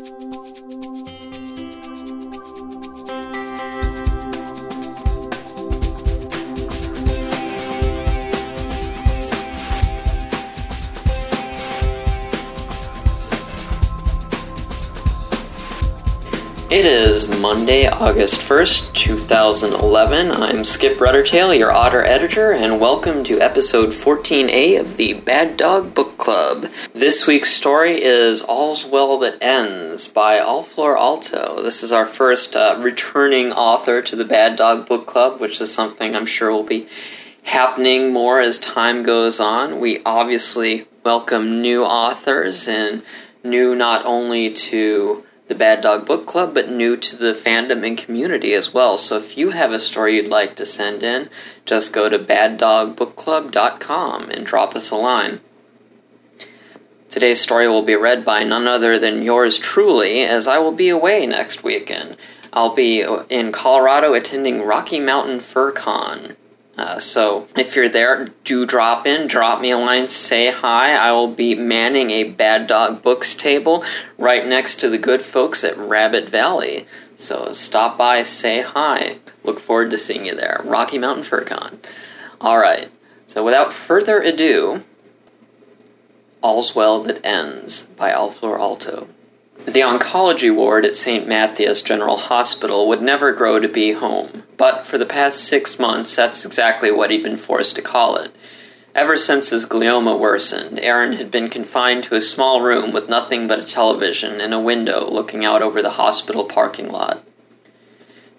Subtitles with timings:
[0.00, 0.06] It
[16.86, 20.30] is Monday, August 1st, 2011.
[20.30, 25.94] I'm Skip Ruddertail, your otter editor, and welcome to episode 14A of the Bad Dog
[25.94, 26.70] Book Club.
[26.94, 31.60] This week's story is All's Well That Ends by Alflor Aalto.
[31.60, 35.74] This is our first uh, returning author to the Bad Dog Book Club, which is
[35.74, 36.86] something I'm sure will be
[37.42, 39.80] happening more as time goes on.
[39.80, 43.02] We obviously welcome new authors and
[43.42, 47.98] new not only to the Bad Dog Book Club, but new to the fandom and
[47.98, 48.96] community as well.
[48.98, 51.28] So if you have a story you'd like to send in,
[51.66, 55.40] just go to baddogbookclub.com and drop us a line.
[57.10, 60.88] Today's story will be read by none other than yours truly, as I will be
[60.88, 62.16] away next weekend.
[62.52, 66.36] I'll be in Colorado attending Rocky Mountain Fur Con.
[66.78, 70.92] Uh, so if you're there, do drop in, drop me a line, say hi.
[70.92, 73.82] I will be manning a Bad Dog Books table
[74.16, 76.86] right next to the good folks at Rabbit Valley.
[77.16, 79.18] So stop by, say hi.
[79.42, 80.60] Look forward to seeing you there.
[80.64, 81.80] Rocky Mountain Fur Con.
[82.40, 82.88] All right.
[83.26, 84.84] So without further ado,
[86.42, 89.08] All's Well That Ends by Alflor Aalto.
[89.66, 91.28] The oncology ward at St.
[91.28, 96.16] Matthias General Hospital would never grow to be home, but for the past six months,
[96.16, 98.34] that's exactly what he'd been forced to call it.
[98.94, 103.46] Ever since his glioma worsened, Aaron had been confined to a small room with nothing
[103.46, 107.22] but a television and a window looking out over the hospital parking lot.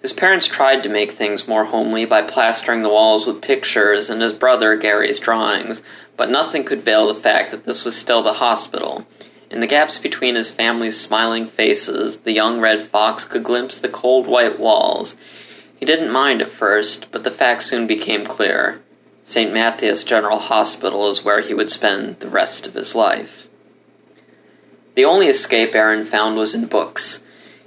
[0.02, 4.20] His parents tried to make things more homely by plastering the walls with pictures and
[4.20, 5.80] his brother Gary's drawings,
[6.16, 9.06] but nothing could veil the fact that this was still the hospital
[9.52, 13.88] in the gaps between his family's smiling faces, the young red fox could glimpse the
[13.88, 15.14] cold white walls.
[15.78, 18.80] He didn't mind at first, but the fact soon became clear.
[19.24, 19.52] St.
[19.52, 23.46] Matthias General Hospital is where he would spend the rest of his life.
[24.94, 27.20] The only escape Aaron found was in books.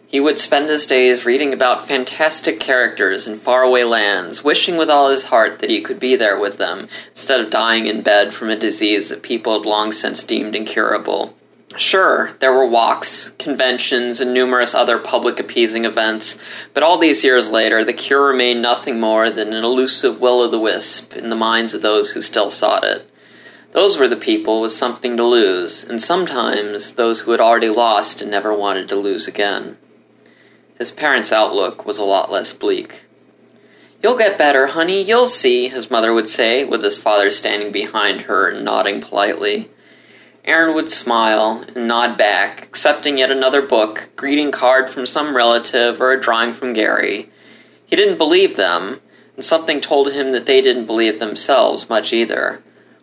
[0.07, 5.09] He would spend his days reading about fantastic characters in faraway lands, wishing with all
[5.09, 8.49] his heart that he could be there with them, instead of dying in bed from
[8.49, 11.35] a disease that people had long since deemed incurable.
[11.75, 16.37] Sure, there were walks, conventions, and numerous other public appeasing events,
[16.73, 20.47] but all these years later, the cure remained nothing more than an elusive will o'
[20.47, 23.09] the wisp in the minds of those who still sought it.
[23.71, 28.21] Those were the people with something to lose, and sometimes those who had already lost
[28.21, 29.77] and never wanted to lose again.
[30.77, 33.05] His parents' outlook was a lot less bleak.
[34.03, 38.21] You'll get better, honey, you'll see, his mother would say, with his father standing behind
[38.21, 39.69] her and nodding politely.
[40.43, 45.99] Aaron would smile and nod back, accepting yet another book, greeting card from some relative,
[45.99, 47.31] or a drawing from Gary.
[47.85, 48.99] He didn't believe them,
[49.35, 52.61] and something told him that they didn't believe themselves much either.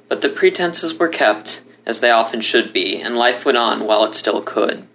[0.09, 4.05] But the pretenses were kept, as they often should be, and life went on while
[4.05, 4.87] it still could.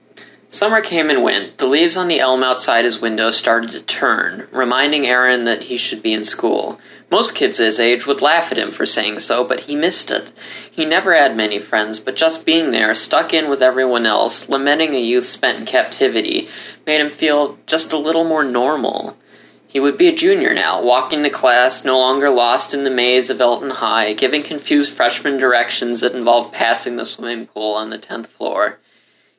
[0.49, 1.57] Summer came and went.
[1.57, 5.75] The leaves on the elm outside his window started to turn, reminding Aaron that he
[5.75, 6.79] should be in school.
[7.11, 10.31] Most kids his age would laugh at him for saying so, but he missed it.
[10.71, 14.93] He never had many friends, but just being there, stuck in with everyone else, lamenting
[14.93, 16.47] a youth spent in captivity,
[16.85, 19.17] made him feel just a little more normal.
[19.67, 23.29] He would be a junior now, walking to class, no longer lost in the maze
[23.29, 27.97] of Elton High, giving confused freshmen directions that involved passing the swimming pool on the
[27.97, 28.79] tenth floor.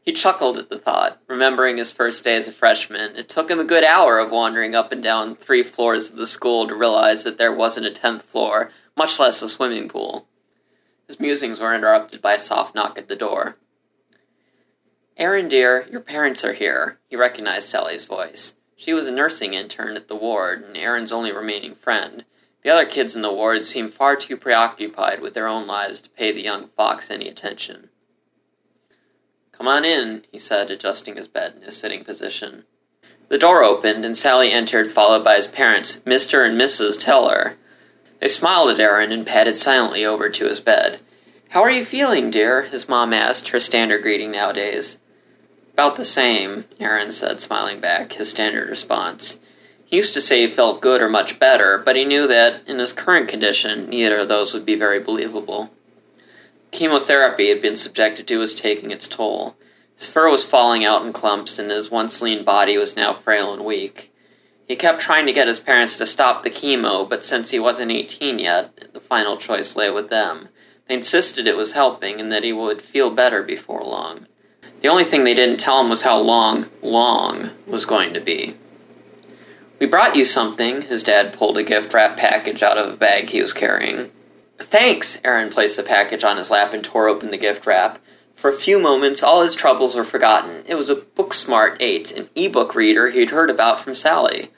[0.09, 3.15] He chuckled at the thought, remembering his first day as a freshman.
[3.15, 6.27] It took him a good hour of wandering up and down three floors of the
[6.27, 10.27] school to realize that there wasn't a tenth floor, much less a swimming pool.
[11.07, 13.59] His musings were interrupted by a soft knock at the door.
[15.19, 16.97] Aaron, dear, your parents are here.
[17.11, 18.55] He recognized Sally's voice.
[18.77, 22.25] She was a nursing intern at the ward, and Aaron's only remaining friend.
[22.63, 26.09] The other kids in the ward seemed far too preoccupied with their own lives to
[26.09, 27.91] pay the young fox any attention.
[29.59, 32.65] Come on in, he said, adjusting his bed in his sitting position.
[33.29, 36.49] The door opened, and Sally entered, followed by his parents, Mr.
[36.49, 36.99] and Mrs.
[36.99, 37.57] Teller.
[38.21, 41.03] They smiled at Aaron and padded silently over to his bed.
[41.49, 42.63] How are you feeling, dear?
[42.63, 44.99] his mom asked, her standard greeting nowadays.
[45.73, 49.41] About the same, Aaron said, smiling back, his standard response.
[49.85, 52.79] He used to say he felt good or much better, but he knew that, in
[52.79, 55.71] his current condition, neither of those would be very believable.
[56.71, 59.57] Chemotherapy he had been subjected to was taking its toll.
[59.97, 63.53] His fur was falling out in clumps, and his once lean body was now frail
[63.53, 64.13] and weak.
[64.69, 67.91] He kept trying to get his parents to stop the chemo, but since he wasn't
[67.91, 70.51] 18 yet, the final choice lay with them.
[70.87, 74.27] They insisted it was helping and that he would feel better before long.
[74.83, 78.57] The only thing they didn't tell him was how long, long was going to be.
[79.81, 80.83] We brought you something.
[80.83, 84.11] His dad pulled a gift wrap package out of a bag he was carrying.
[84.59, 85.21] Thanks!
[85.25, 87.99] Aaron placed the package on his lap and tore open the gift wrap.
[88.35, 90.65] For a few moments, all his troubles were forgotten.
[90.67, 94.51] It was a Booksmart 8, an e-book reader he'd heard about from Sally.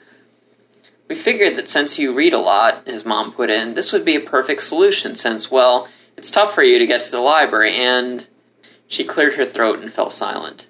[1.07, 4.15] We figured that since you read a lot, his mom put in, this would be
[4.15, 8.27] a perfect solution since, well, it's tough for you to get to the library and.
[8.87, 10.69] She cleared her throat and fell silent.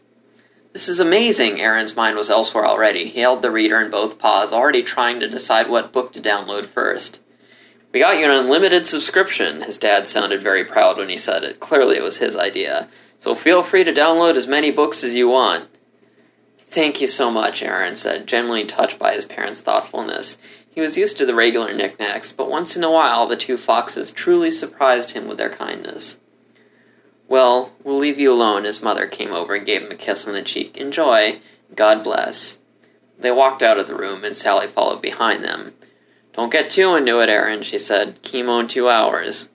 [0.74, 1.60] This is amazing!
[1.60, 3.10] Aaron's mind was elsewhere already.
[3.10, 6.66] He held the reader in both paws, already trying to decide what book to download
[6.66, 7.19] first.
[7.92, 9.62] We got you an unlimited subscription.
[9.62, 11.60] His dad sounded very proud when he said it.
[11.60, 12.88] Clearly, it was his idea.
[13.20, 15.68] So feel free to download as many books as you want.
[16.58, 20.38] Thank you so much, Aaron said, genuinely touched by his parents' thoughtfulness.
[20.70, 24.10] He was used to the regular knickknacks, but once in a while the two foxes
[24.10, 26.18] truly surprised him with their kindness.
[27.28, 28.64] Well, we'll leave you alone.
[28.64, 30.78] His mother came over and gave him a kiss on the cheek.
[30.78, 31.42] Enjoy.
[31.76, 32.58] God bless.
[33.20, 35.74] They walked out of the room, and Sally followed behind them.
[36.33, 38.22] Don't get too into it, Aaron, she said.
[38.24, 39.50] Chemo in two hours.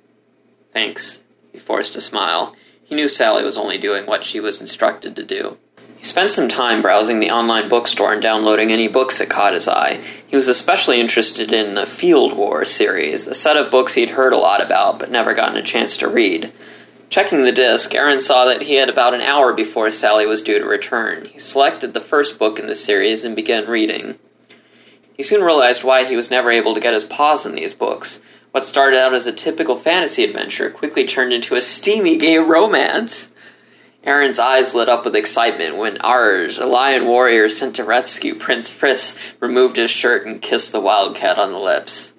[0.73, 1.25] Thanks.
[1.53, 2.55] He forced a smile.
[2.85, 5.57] He knew Sally was only doing what she was instructed to do.
[5.97, 9.67] He spent some time browsing the online bookstore and downloading any books that caught his
[9.67, 10.03] eye.
[10.27, 14.35] He was especially interested in the Field War series, a set of books he'd heard
[14.35, 16.53] a lot about but never gotten a chance to read.
[17.09, 20.59] Checking the disc, Aaron saw that he had about an hour before Sally was due
[20.59, 21.25] to return.
[21.27, 24.19] He selected the first book in the series and began reading.
[25.17, 28.21] He soon realized why he was never able to get his paws on these books.
[28.51, 33.31] What started out as a typical fantasy adventure quickly turned into a steamy gay romance.
[34.05, 38.71] Aaron's eyes lit up with excitement when Arj, a lion warrior sent to rescue Prince
[38.71, 42.13] Friss, removed his shirt and kissed the wildcat on the lips.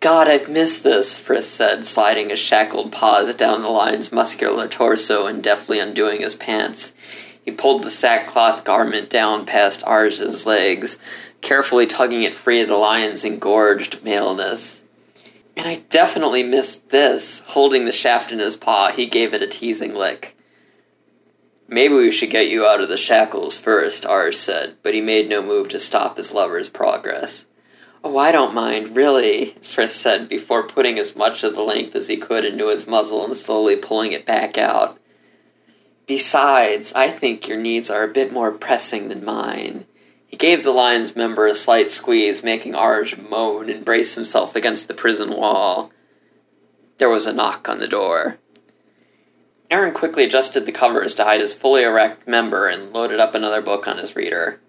[0.00, 5.26] God, I've missed this, Friss said, sliding his shackled paws down the lion's muscular torso
[5.26, 6.92] and deftly undoing his pants.
[7.44, 10.98] He pulled the sackcloth garment down past Arj's legs,
[11.40, 14.82] carefully tugging it free of the lion's engorged maleness.
[15.56, 17.40] And I definitely missed this.
[17.46, 20.36] Holding the shaft in his paw, he gave it a teasing lick.
[21.68, 25.28] Maybe we should get you out of the shackles first, Arj said, but he made
[25.28, 27.46] no move to stop his lover's progress.
[28.04, 32.06] Oh, I don't mind, really, Friss said before putting as much of the length as
[32.06, 34.96] he could into his muzzle and slowly pulling it back out.
[36.06, 39.86] Besides, I think your needs are a bit more pressing than mine.
[40.36, 44.86] He gave the lion's member a slight squeeze, making Arj moan and brace himself against
[44.86, 45.90] the prison wall.
[46.98, 48.36] There was a knock on the door.
[49.70, 53.62] Aaron quickly adjusted the covers to hide his fully erect member and loaded up another
[53.62, 54.60] book on his reader.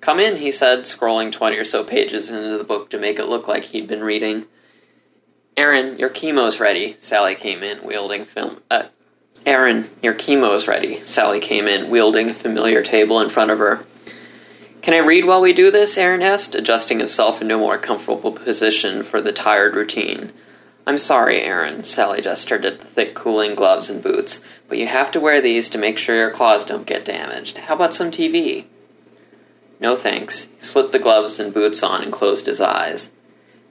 [0.00, 3.28] Come in, he said, scrolling twenty or so pages into the book to make it
[3.28, 4.46] look like he'd been reading.
[5.54, 6.94] Aaron, your chemo's ready.
[6.94, 8.62] Sally came in, wielding film.
[8.70, 8.84] Uh,
[9.44, 10.96] Aaron, your chemo's ready.
[11.00, 13.84] Sally came in, wielding a familiar table in front of her.
[14.80, 15.98] Can I read while we do this?
[15.98, 20.32] Aaron asked, adjusting himself into a more comfortable position for the tired routine.
[20.86, 25.10] I'm sorry, Aaron, Sally gestured at the thick cooling gloves and boots, but you have
[25.10, 27.58] to wear these to make sure your claws don't get damaged.
[27.58, 28.66] How about some TV?
[29.80, 30.44] No thanks.
[30.44, 33.10] He slipped the gloves and boots on and closed his eyes.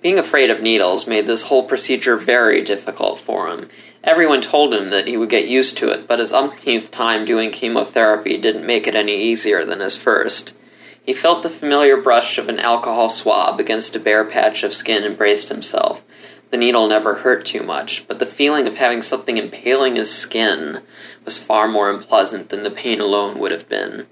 [0.01, 3.69] Being afraid of needles made this whole procedure very difficult for him.
[4.04, 7.50] Everyone told him that he would get used to it, but his umpteenth time doing
[7.50, 10.54] chemotherapy didn't make it any easier than his first.
[11.07, 15.06] He felt the familiar brush of an alcohol swab against a bare patch of skin
[15.06, 16.04] and braced himself.
[16.49, 20.81] The needle never hurt too much, but the feeling of having something impaling his skin
[21.23, 24.07] was far more unpleasant than the pain alone would have been.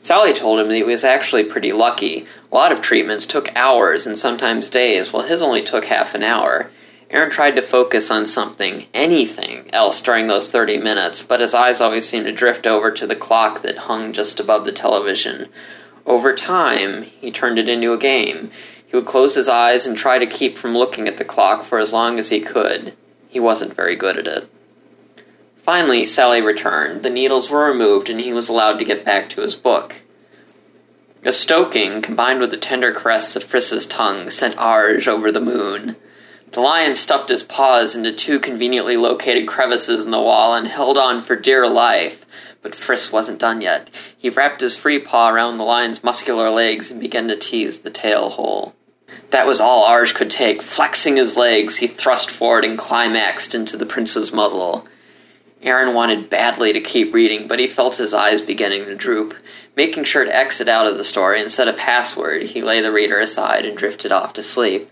[0.00, 2.26] Sally told him that he was actually pretty lucky.
[2.50, 6.22] A lot of treatments took hours and sometimes days, while his only took half an
[6.22, 6.70] hour.
[7.10, 11.82] Aaron tried to focus on something, anything, else during those 30 minutes, but his eyes
[11.82, 15.48] always seemed to drift over to the clock that hung just above the television,
[16.06, 18.50] over time, he turned it into a game.
[18.86, 21.78] He would close his eyes and try to keep from looking at the clock for
[21.78, 22.94] as long as he could.
[23.28, 24.48] He wasn't very good at it.
[25.56, 27.02] Finally, Sally returned.
[27.02, 29.96] The needles were removed, and he was allowed to get back to his book.
[31.24, 35.96] A stoking, combined with the tender caress of Friss's tongue, sent Arj over the moon.
[36.52, 40.96] The lion stuffed his paws into two conveniently located crevices in the wall and held
[40.96, 42.24] on for dear life,
[42.66, 43.88] but Friss wasn't done yet.
[44.18, 47.90] He wrapped his free paw around the lion's muscular legs and began to tease the
[47.90, 48.74] tail hole.
[49.30, 50.62] That was all Arj could take.
[50.62, 54.84] Flexing his legs, he thrust forward and climaxed into the prince's muzzle.
[55.62, 59.36] Aaron wanted badly to keep reading, but he felt his eyes beginning to droop.
[59.76, 62.90] Making sure to exit out of the story and set a password, he lay the
[62.90, 64.90] reader aside and drifted off to sleep.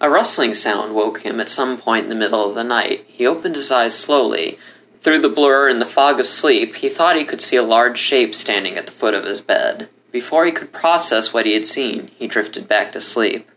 [0.00, 3.04] A rustling sound woke him at some point in the middle of the night.
[3.06, 4.58] He opened his eyes slowly,
[5.02, 7.98] Through the blur and the fog of sleep, he thought he could see a large
[7.98, 9.88] shape standing at the foot of his bed.
[10.12, 13.48] Before he could process what he had seen, he drifted back to sleep.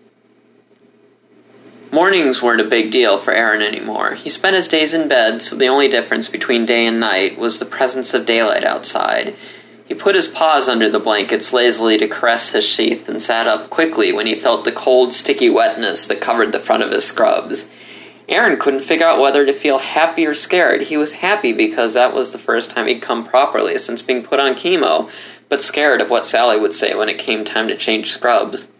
[1.92, 4.16] Mornings weren't a big deal for Aaron anymore.
[4.16, 7.60] He spent his days in bed, so the only difference between day and night was
[7.60, 9.38] the presence of daylight outside.
[9.86, 13.70] He put his paws under the blankets lazily to caress his sheath and sat up
[13.70, 17.70] quickly when he felt the cold, sticky wetness that covered the front of his scrubs.
[18.34, 20.82] Aaron couldn't figure out whether to feel happy or scared.
[20.82, 24.40] He was happy because that was the first time he'd come properly since being put
[24.40, 25.10] on chemo,
[25.50, 28.72] but scared of what Sally would say when it came time to change scrubs.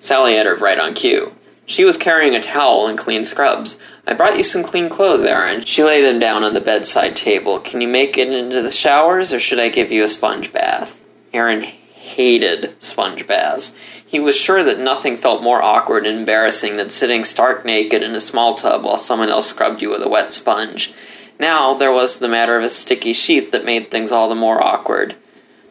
[0.00, 1.34] Sally entered right on cue.
[1.66, 3.78] She was carrying a towel and clean scrubs.
[4.06, 5.62] I brought you some clean clothes, Aaron.
[5.64, 7.60] She laid them down on the bedside table.
[7.60, 11.04] Can you make it into the showers, or should I give you a sponge bath?
[11.32, 13.78] Aaron hated sponge baths.
[14.08, 18.14] He was sure that nothing felt more awkward and embarrassing than sitting stark naked in
[18.14, 20.94] a small tub while someone else scrubbed you with a wet sponge.
[21.38, 24.64] Now there was the matter of a sticky sheath that made things all the more
[24.64, 25.16] awkward.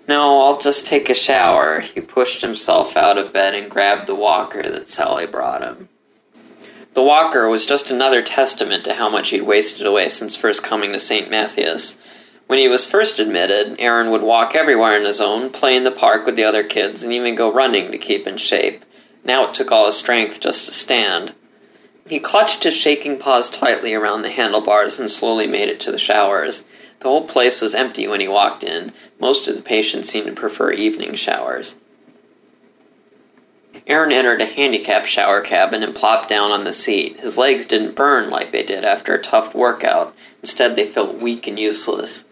[0.07, 1.79] No, I'll just take a shower.
[1.79, 5.89] He pushed himself out of bed and grabbed the walker that Sally brought him.
[6.93, 10.93] The walker was just another testament to how much he'd wasted away since first coming
[10.93, 11.31] to St.
[11.31, 11.97] Matthias.
[12.47, 15.91] When he was first admitted, Aaron would walk everywhere on his own, play in the
[15.91, 18.85] park with the other kids, and even go running to keep in shape.
[19.25, 21.35] Now it took all his strength just to stand.
[22.07, 25.97] He clutched his shaking paws tightly around the handlebars and slowly made it to the
[25.97, 26.63] showers.
[27.01, 28.93] The whole place was empty when he walked in.
[29.19, 31.75] Most of the patients seemed to prefer evening showers.
[33.85, 37.19] Aaron entered a handicap shower cabin and plopped down on the seat.
[37.19, 40.15] His legs didn't burn like they did after a tough workout.
[40.41, 42.23] Instead, they felt weak and useless.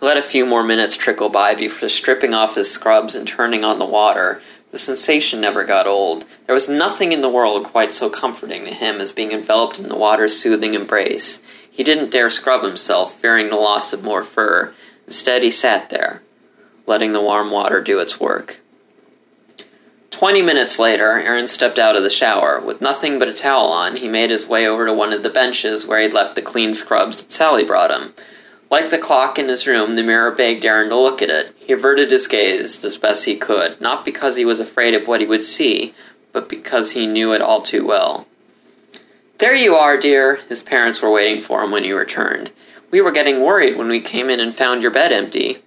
[0.00, 3.80] Let a few more minutes trickle by before stripping off his scrubs and turning on
[3.80, 4.40] the water.
[4.70, 6.24] The sensation never got old.
[6.46, 9.88] There was nothing in the world quite so comforting to him as being enveloped in
[9.88, 11.42] the water's soothing embrace.
[11.68, 14.72] He didn't dare scrub himself, fearing the loss of more fur.
[15.06, 16.22] Instead, he sat there,
[16.86, 18.60] letting the warm water do its work.
[20.10, 22.60] Twenty minutes later, Aaron stepped out of the shower.
[22.60, 25.30] With nothing but a towel on, he made his way over to one of the
[25.30, 28.14] benches where he'd left the clean scrubs that Sally brought him.
[28.70, 31.54] Like the clock in his room, the mirror begged Aaron to look at it.
[31.58, 35.20] He averted his gaze as best he could, not because he was afraid of what
[35.20, 35.94] he would see,
[36.32, 38.26] but because he knew it all too well.
[39.38, 40.36] There you are, dear.
[40.48, 42.50] His parents were waiting for him when he returned.
[42.90, 45.58] We were getting worried when we came in and found your bed empty.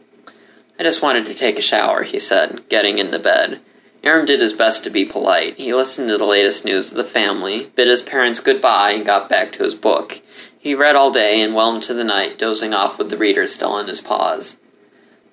[0.80, 3.62] I just wanted to take a shower, he said, getting into bed.
[4.04, 5.58] Aaron did his best to be polite.
[5.58, 9.30] He listened to the latest news of the family, bid his parents goodbye, and got
[9.30, 10.22] back to his book.
[10.62, 13.80] He read all day and well into the night, dozing off with the reader still
[13.80, 14.58] in his paws.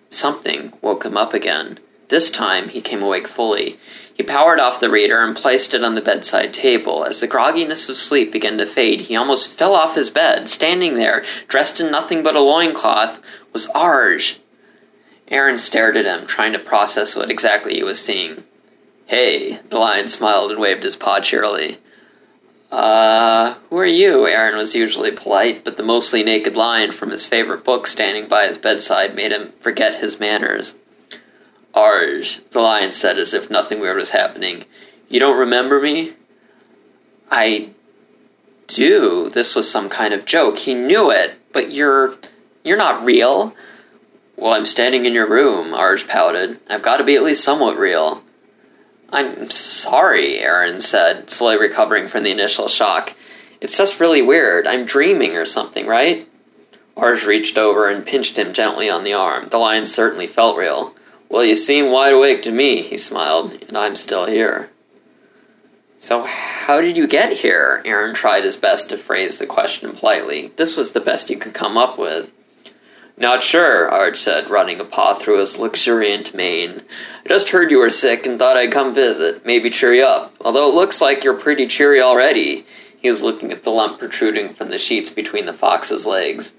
[0.09, 1.79] Something woke him up again.
[2.09, 3.79] This time he came awake fully.
[4.15, 7.05] He powered off the reader and placed it on the bedside table.
[7.05, 10.49] As the grogginess of sleep began to fade, he almost fell off his bed.
[10.49, 13.21] Standing there, dressed in nothing but a loincloth,
[13.53, 14.39] was Arj.
[15.29, 18.45] Aaron stared at him, trying to process what exactly he was seeing.
[19.05, 21.77] Hey, the lion smiled and waved his paw cheerily.
[22.71, 24.27] Uh, who are you?
[24.27, 28.47] Aaron was usually polite, but the mostly naked lion from his favorite book standing by
[28.47, 30.75] his bedside made him forget his manners.
[31.75, 34.65] Arj, the lion said as if nothing weird was happening.
[35.09, 36.13] You don't remember me?
[37.31, 37.71] I
[38.67, 39.31] do.
[39.31, 40.59] This was some kind of joke.
[40.59, 42.17] He knew it, but you're.
[42.65, 43.55] you're not real.
[44.37, 46.61] Well, I'm standing in your room, Arj pouted.
[46.69, 48.23] I've got to be at least somewhat real.
[49.11, 53.15] I'm sorry, Aaron said, slowly recovering from the initial shock.
[53.61, 54.67] It's just really weird.
[54.67, 56.29] I'm dreaming or something, right?
[56.97, 59.47] Arj reached over and pinched him gently on the arm.
[59.49, 60.95] The lion certainly felt real.
[61.29, 64.71] Well, you seem wide awake to me, he smiled, and I'm still here.
[65.99, 67.83] So, how did you get here?
[67.85, 70.53] Aaron tried his best to phrase the question politely.
[70.57, 72.33] This was the best he could come up with.
[73.21, 76.83] Not sure, Arj said, running a paw through his luxuriant mane.
[77.25, 80.35] I just heard you were sick and thought I'd come visit, maybe cheer you up,
[80.41, 82.65] although it looks like you're pretty cheery already.
[82.97, 86.55] He was looking at the lump protruding from the sheets between the fox's legs.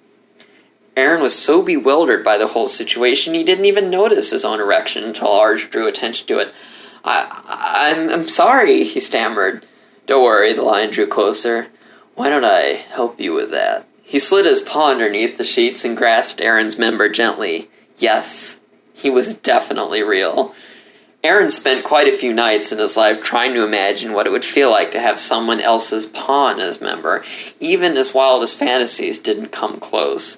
[0.98, 5.06] Aaron was so bewildered by the whole situation he didn't even notice his own erection
[5.06, 6.54] until Arj drew attention to it.
[7.06, 9.66] I, I'm, I'm sorry, he stammered.
[10.08, 11.68] Don't worry, the lion drew closer.
[12.16, 13.88] Why don't I help you with that?
[14.10, 17.70] He slid his paw underneath the sheets and grasped Aaron's member gently.
[17.98, 18.60] Yes,
[18.92, 20.56] he was definitely real.
[21.24, 24.44] Aaron spent quite a few nights in his life trying to imagine what it would
[24.44, 27.24] feel like to have someone else's paw on his member.
[27.60, 30.38] Even his wildest fantasies didn't come close.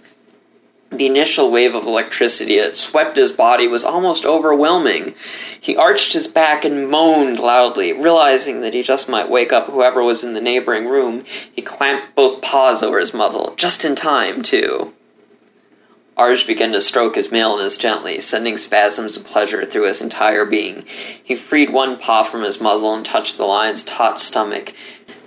[0.91, 5.15] The initial wave of electricity that swept his body was almost overwhelming.
[5.59, 10.03] He arched his back and moaned loudly, realizing that he just might wake up whoever
[10.03, 11.23] was in the neighboring room.
[11.53, 14.93] He clamped both paws over his muzzle, just in time, too.
[16.17, 20.83] Arj began to stroke his maleness gently, sending spasms of pleasure through his entire being.
[21.23, 24.73] He freed one paw from his muzzle and touched the lion's taut stomach,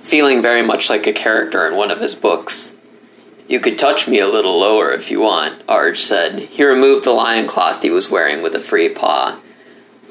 [0.02, 2.73] feeling very much like a character in one of his books.
[3.46, 6.38] You could touch me a little lower if you want, Arj said.
[6.38, 9.38] He removed the lion cloth he was wearing with a free paw.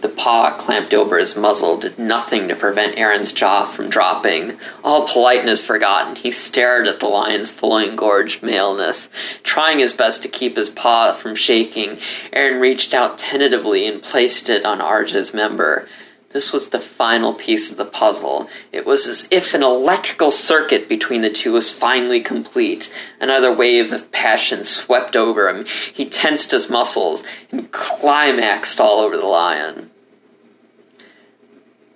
[0.01, 4.59] The paw clamped over his muzzle did nothing to prevent Aaron's jaw from dropping.
[4.83, 9.07] All politeness forgotten, he stared at the lion's fully engorged maleness.
[9.43, 11.99] Trying his best to keep his paw from shaking,
[12.33, 15.87] Aaron reached out tentatively and placed it on Arj's member.
[16.33, 18.49] This was the final piece of the puzzle.
[18.71, 22.93] It was as if an electrical circuit between the two was finally complete.
[23.21, 25.65] Another wave of passion swept over him.
[25.65, 29.91] He tensed his muscles and climaxed all over the lion.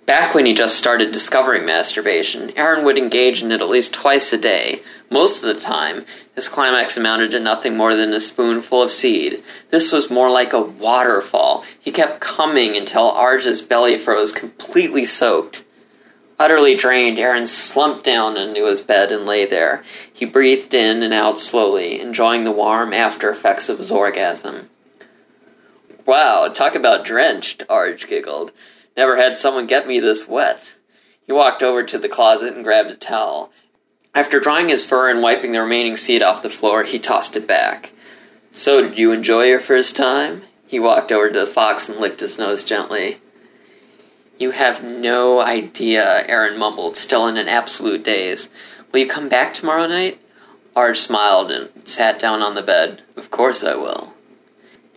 [0.08, 4.32] Back when he just started discovering masturbation, Aaron would engage in it at least twice
[4.32, 4.80] a day.
[5.10, 9.42] Most of the time, his climax amounted to nothing more than a spoonful of seed.
[9.68, 11.62] This was more like a waterfall.
[11.78, 15.66] He kept coming until Arj's belly froze completely soaked.
[16.38, 19.84] Utterly drained, Aaron slumped down into his bed and lay there.
[20.10, 24.70] He breathed in and out slowly, enjoying the warm after effects of his orgasm.
[26.06, 28.52] Wow, talk about drenched, Arj giggled.
[28.98, 30.74] Never had someone get me this wet.
[31.24, 33.52] He walked over to the closet and grabbed a towel.
[34.12, 37.46] After drying his fur and wiping the remaining seed off the floor, he tossed it
[37.46, 37.92] back.
[38.50, 40.42] So, did you enjoy your first time?
[40.66, 43.18] He walked over to the fox and licked his nose gently.
[44.36, 48.48] You have no idea, Aaron mumbled, still in an absolute daze.
[48.90, 50.18] Will you come back tomorrow night?
[50.74, 53.02] Arj smiled and sat down on the bed.
[53.14, 54.12] Of course I will.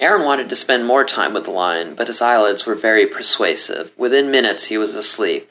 [0.01, 3.91] Aaron wanted to spend more time with the lion, but his eyelids were very persuasive.
[3.95, 5.47] Within minutes, he was asleep.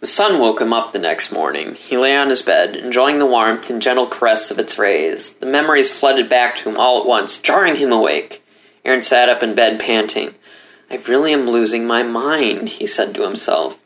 [0.00, 1.76] The sun woke him up the next morning.
[1.76, 5.34] He lay on his bed, enjoying the warmth and gentle caress of its rays.
[5.34, 8.44] The memories flooded back to him all at once, jarring him awake.
[8.84, 10.34] Aaron sat up in bed, panting.
[10.90, 13.78] I really am losing my mind, he said to himself.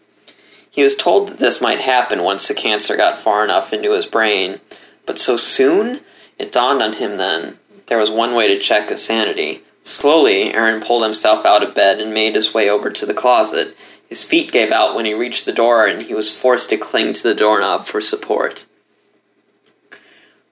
[0.71, 4.07] He was told that this might happen once the cancer got far enough into his
[4.07, 4.61] brain.
[5.05, 6.01] But so soon?
[6.39, 9.63] It dawned on him then there was one way to check his sanity.
[9.83, 13.77] Slowly, Aaron pulled himself out of bed and made his way over to the closet.
[14.09, 17.15] His feet gave out when he reached the door, and he was forced to cling
[17.15, 18.67] to the doorknob for support.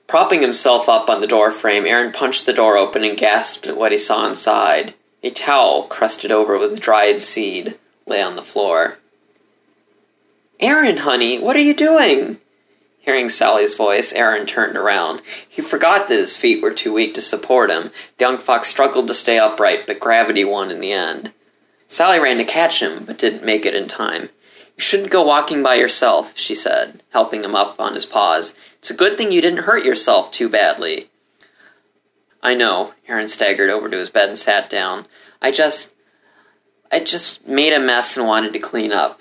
[0.06, 3.76] Propping himself up on the door frame, Aaron punched the door open and gasped at
[3.76, 4.94] what he saw inside.
[5.22, 8.98] A towel, crusted over with dried seed, lay on the floor.
[10.60, 12.38] Aaron, honey, what are you doing?
[13.06, 15.22] Hearing Sally's voice, Aaron turned around.
[15.48, 17.92] He forgot that his feet were too weak to support him.
[18.16, 21.32] The young fox struggled to stay upright, but gravity won in the end.
[21.86, 24.22] Sally ran to catch him, but didn't make it in time.
[24.22, 28.56] You shouldn't go walking by yourself, she said, helping him up on his paws.
[28.78, 31.08] It's a good thing you didn't hurt yourself too badly.
[32.42, 32.92] I know.
[33.06, 35.06] Aaron staggered over to his bed and sat down.
[35.40, 35.94] I just.
[36.90, 39.20] I just made a mess and wanted to clean up.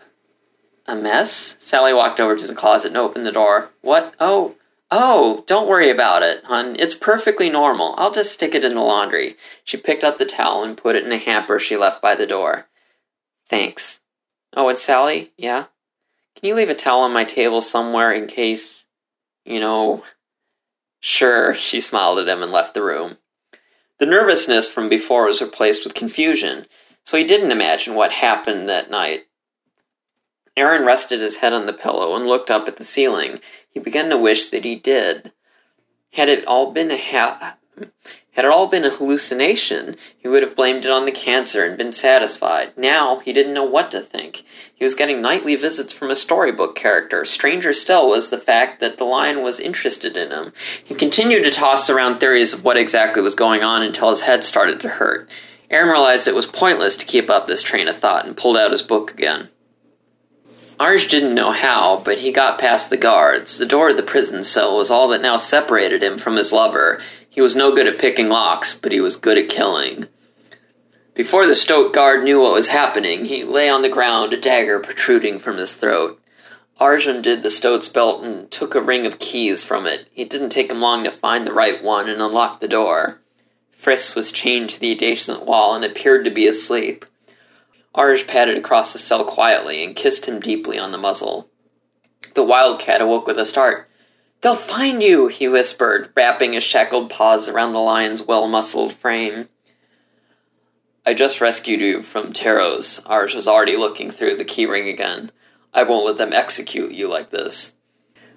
[0.87, 1.57] A mess?
[1.59, 3.71] Sally walked over to the closet and opened the door.
[3.81, 4.13] What?
[4.19, 4.55] Oh,
[4.91, 6.75] oh, don't worry about it, hun.
[6.77, 7.95] It's perfectly normal.
[7.97, 9.35] I'll just stick it in the laundry.
[9.63, 12.27] She picked up the towel and put it in a hamper she left by the
[12.27, 12.67] door.
[13.47, 13.99] Thanks.
[14.53, 15.31] Oh, and Sally?
[15.37, 15.65] Yeah?
[16.35, 18.85] Can you leave a towel on my table somewhere in case,
[19.43, 20.03] you know.
[20.99, 23.17] Sure, she smiled at him and left the room.
[23.97, 26.65] The nervousness from before was replaced with confusion,
[27.05, 29.25] so he didn't imagine what happened that night.
[30.57, 33.39] Aaron rested his head on the pillow and looked up at the ceiling.
[33.69, 35.33] He began to wish that he did.
[36.13, 37.57] Had it all been a ha-
[38.35, 41.77] had it all been a hallucination, he would have blamed it on the cancer and
[41.77, 42.77] been satisfied.
[42.77, 44.43] Now he didn't know what to think.
[44.73, 47.23] He was getting nightly visits from a storybook character.
[47.23, 50.51] Stranger still was the fact that the lion was interested in him.
[50.83, 54.43] He continued to toss around theories of what exactly was going on until his head
[54.43, 55.29] started to hurt.
[55.69, 58.71] Aaron realized it was pointless to keep up this train of thought and pulled out
[58.71, 59.47] his book again.
[60.79, 63.57] Arj didn't know how, but he got past the guards.
[63.57, 66.99] The door of the prison cell was all that now separated him from his lover.
[67.29, 70.07] He was no good at picking locks, but he was good at killing.
[71.13, 74.79] Before the stoat guard knew what was happening, he lay on the ground, a dagger
[74.81, 76.21] protruding from his throat.
[76.77, 80.09] Arj undid the stoat's belt and took a ring of keys from it.
[80.13, 83.21] It didn't take him long to find the right one and unlock the door.
[83.71, 87.05] Frisk was chained to the adjacent wall and appeared to be asleep.
[87.95, 91.49] Arj padded across the cell quietly and kissed him deeply on the muzzle.
[92.33, 93.89] The wildcat awoke with a start.
[94.41, 99.49] They'll find you, he whispered, wrapping his shackled paws around the lion's well muscled frame.
[101.05, 103.03] I just rescued you from Taros.
[103.05, 105.31] Arj was already looking through the keyring again.
[105.73, 107.73] I won't let them execute you like this.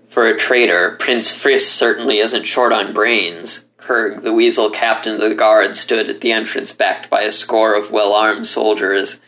[0.07, 5.21] For a traitor, Prince Frisk certainly isn't short on brains, Krg, the weasel captain of
[5.21, 9.21] the guard, stood at the entrance backed by a score of well armed soldiers.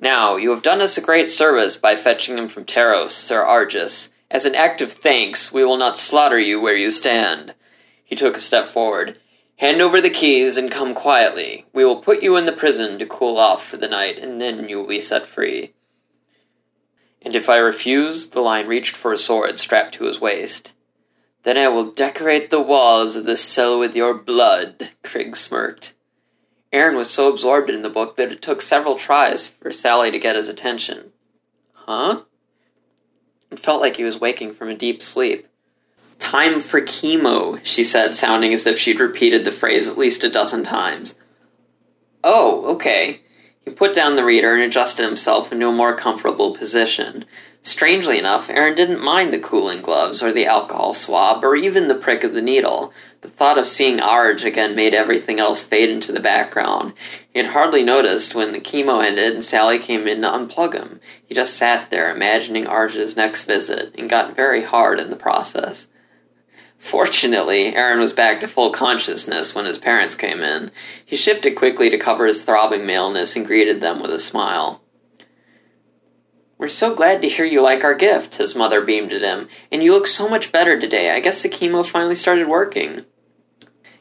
[0.00, 4.10] Now, you have done us a great service by fetching him from Taros, Sir Argus.
[4.30, 7.54] As an act of thanks, we will not slaughter you where you stand.
[8.02, 9.18] He took a step forward.
[9.56, 11.66] Hand over the keys and come quietly.
[11.74, 14.70] We will put you in the prison to cool off for the night, and then
[14.70, 15.74] you will be set free.
[17.20, 20.72] And if I refuse, the lion reached for a sword strapped to his waist.
[21.42, 25.92] Then I will decorate the walls of this cell with your blood, Krg smirked.
[26.72, 30.18] Aaron was so absorbed in the book that it took several tries for Sally to
[30.18, 31.12] get his attention.
[31.72, 32.22] Huh?
[33.50, 35.48] It felt like he was waking from a deep sleep.
[36.20, 40.30] Time for chemo, she said, sounding as if she'd repeated the phrase at least a
[40.30, 41.18] dozen times.
[42.22, 43.22] Oh, okay.
[43.64, 47.24] He put down the reader and adjusted himself into a more comfortable position.
[47.62, 51.94] Strangely enough, Aaron didn't mind the cooling gloves or the alcohol swab or even the
[51.94, 52.90] prick of the needle.
[53.20, 56.94] The thought of seeing Arj again made everything else fade into the background.
[57.34, 61.00] He had hardly noticed when the chemo ended and Sally came in to unplug him.
[61.26, 65.86] He just sat there imagining Arj's next visit and got very hard in the process.
[66.78, 70.70] Fortunately, Aaron was back to full consciousness when his parents came in.
[71.04, 74.80] He shifted quickly to cover his throbbing maleness and greeted them with a smile.
[76.60, 79.48] We're so glad to hear you like our gift, his mother beamed at him.
[79.72, 81.10] And you look so much better today.
[81.10, 83.06] I guess the chemo finally started working.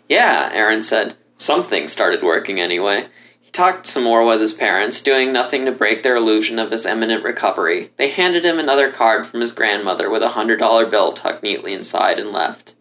[0.09, 1.15] Yeah, Aaron said.
[1.37, 3.07] Something started working anyway.
[3.39, 6.85] He talked some more with his parents, doing nothing to break their illusion of his
[6.85, 7.91] imminent recovery.
[7.95, 11.71] They handed him another card from his grandmother with a hundred dollar bill tucked neatly
[11.71, 12.75] inside and left.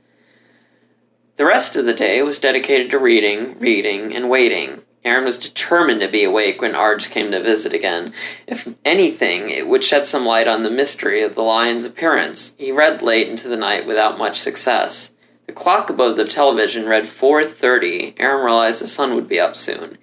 [1.36, 4.82] The rest of the day was dedicated to reading, reading, and waiting.
[5.04, 8.12] Aaron was determined to be awake when Arj came to visit again.
[8.46, 12.54] If anything, it would shed some light on the mystery of the lion's appearance.
[12.58, 15.12] He read late into the night without much success.
[15.46, 18.14] The clock above the television read 4:30.
[18.18, 19.96] Aaron realized the sun would be up soon.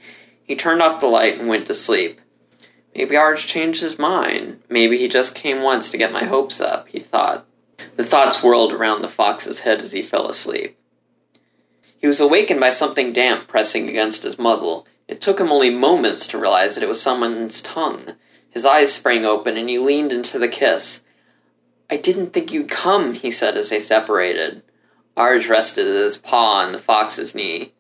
[0.44, 2.20] He turned off the light and went to sleep.
[2.96, 4.62] Maybe Arj changed his mind.
[4.70, 7.46] Maybe he just came once to get my hopes up, he thought.
[7.96, 10.78] The thoughts whirled around the fox's head as he fell asleep.
[12.06, 14.86] He was awakened by something damp pressing against his muzzle.
[15.08, 18.10] It took him only moments to realize that it was someone's tongue.
[18.48, 21.02] His eyes sprang open and he leaned into the kiss.
[21.90, 24.62] I didn't think you'd come, he said as they separated.
[25.18, 27.74] Arj rested his paw on the fox's knee.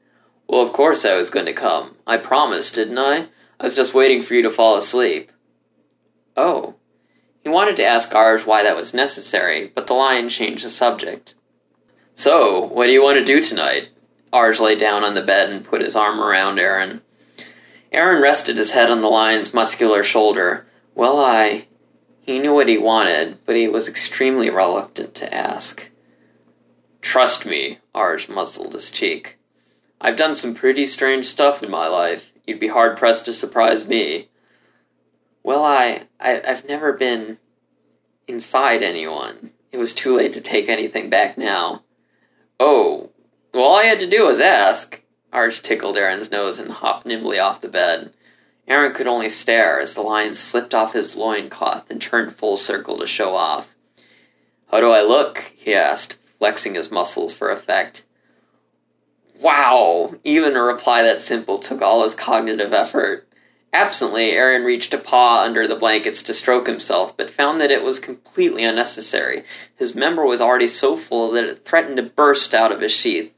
[0.47, 1.95] Well, of course I was going to come.
[2.07, 3.27] I promised, didn't I?
[3.59, 5.31] I was just waiting for you to fall asleep.
[6.35, 6.73] Oh.
[7.43, 11.35] He wanted to ask Arj why that was necessary, but the lion changed the subject.
[12.15, 13.89] So, what do you want to do tonight?
[14.35, 17.01] Arj lay down on the bed and put his arm around Aaron.
[17.93, 20.67] Aaron rested his head on the lion's muscular shoulder.
[20.93, 21.67] Well, I.
[22.19, 25.89] He knew what he wanted, but he was extremely reluctant to ask.
[26.99, 29.37] Trust me, Arj muzzled his cheek.
[30.01, 32.33] I've done some pretty strange stuff in my life.
[32.45, 34.27] You'd be hard pressed to surprise me.
[35.43, 37.37] Well, I, I I've never been
[38.27, 39.51] inside anyone.
[39.71, 41.83] It was too late to take anything back now.
[42.59, 43.11] Oh,
[43.55, 45.01] well, all I had to do was ask.
[45.31, 48.13] Arj tickled Aaron's nose and hopped nimbly off the bed.
[48.67, 52.97] Aaron could only stare as the lion slipped off his loincloth and turned full circle
[52.99, 53.73] to show off.
[54.71, 55.53] How do I look?
[55.55, 58.03] he asked, flexing his muscles for effect.
[59.39, 60.15] Wow!
[60.23, 63.27] Even a reply that simple took all his cognitive effort.
[63.71, 67.83] Absently, Aaron reached a paw under the blankets to stroke himself, but found that it
[67.83, 69.43] was completely unnecessary.
[69.75, 73.34] His member was already so full that it threatened to burst out of his sheath.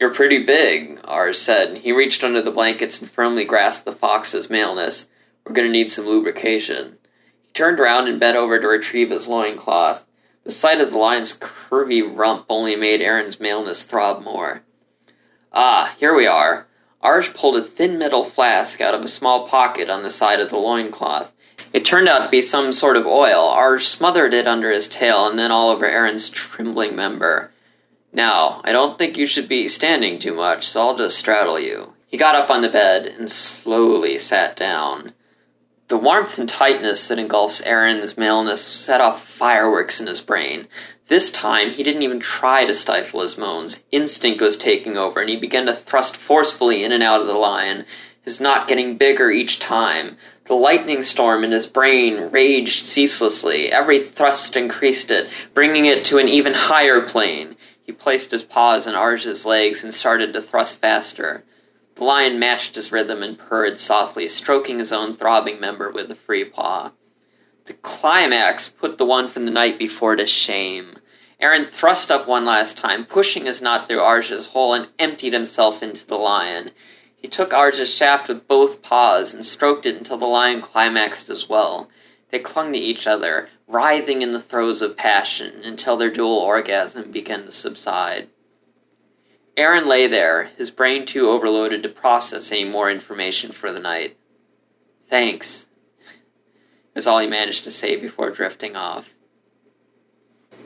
[0.00, 1.78] You're pretty big, Arj said.
[1.78, 5.08] He reached under the blankets and firmly grasped the fox's maleness.
[5.44, 6.98] We're going to need some lubrication.
[7.42, 10.04] He turned around and bent over to retrieve his loincloth.
[10.42, 14.62] The sight of the lion's curvy rump only made Aaron's maleness throb more.
[15.52, 16.66] Ah, here we are.
[17.02, 20.50] Arj pulled a thin metal flask out of a small pocket on the side of
[20.50, 21.32] the loincloth.
[21.72, 23.52] It turned out to be some sort of oil.
[23.54, 27.50] Arj smothered it under his tail and then all over Aaron's trembling member.
[28.14, 31.92] Now, I don't think you should be standing too much, so I'll just straddle you.
[32.06, 35.12] He got up on the bed and slowly sat down.
[35.88, 40.68] The warmth and tightness that engulfs Aaron's maleness set off fireworks in his brain.
[41.08, 43.82] This time, he didn't even try to stifle his moans.
[43.90, 47.34] Instinct was taking over, and he began to thrust forcefully in and out of the
[47.34, 47.84] lion,
[48.22, 50.16] his knot getting bigger each time.
[50.46, 53.70] The lightning storm in his brain raged ceaselessly.
[53.72, 57.53] Every thrust increased it, bringing it to an even higher plane.
[57.84, 61.44] He placed his paws on Arj's legs and started to thrust faster.
[61.94, 66.16] The lion matched his rhythm and purred softly, stroking his own throbbing member with a
[66.16, 66.92] free paw.
[67.66, 70.96] The climax put the one from the night before to shame.
[71.40, 75.82] Aaron thrust up one last time, pushing his knot through Arj's hole, and emptied himself
[75.82, 76.70] into the lion.
[77.14, 81.48] He took Arj's shaft with both paws and stroked it until the lion climaxed as
[81.48, 81.88] well.
[82.30, 87.10] They clung to each other, writhing in the throes of passion, until their dual orgasm
[87.10, 88.28] began to subside.
[89.56, 94.16] Aaron lay there, his brain too overloaded to process any more information for the night.
[95.08, 95.66] Thanks,
[96.94, 99.14] is all he managed to say before drifting off.